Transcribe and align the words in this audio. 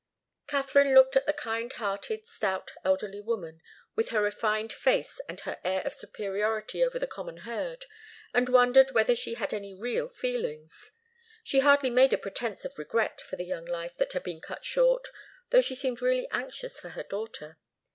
Katharine 0.47 0.95
looked 0.95 1.15
at 1.15 1.27
the 1.27 1.31
kind 1.31 1.71
hearted, 1.73 2.25
stout, 2.25 2.71
elderly 2.83 3.21
woman, 3.21 3.61
with 3.95 4.09
her 4.09 4.19
refined 4.19 4.73
face 4.73 5.21
and 5.29 5.39
her 5.41 5.59
air 5.63 5.83
of 5.85 5.93
superiority 5.93 6.83
over 6.83 6.97
the 6.97 7.05
common 7.05 7.41
herd, 7.45 7.85
and 8.33 8.49
wondered 8.49 8.93
whether 8.95 9.13
she 9.13 9.35
had 9.35 9.53
any 9.53 9.75
real 9.75 10.07
feelings. 10.09 10.89
She 11.43 11.59
hardly 11.59 11.91
made 11.91 12.13
a 12.13 12.17
pretence 12.17 12.65
of 12.65 12.79
regret 12.79 13.21
for 13.21 13.35
the 13.35 13.45
young 13.45 13.65
life 13.65 13.95
that 13.97 14.13
had 14.13 14.23
been 14.23 14.41
cut 14.41 14.65
short, 14.65 15.07
though 15.51 15.61
she 15.61 15.75
seemed 15.75 16.01
really 16.01 16.27
anxious 16.31 16.79
for 16.79 16.89
her 16.89 17.03
daughter. 17.03 17.59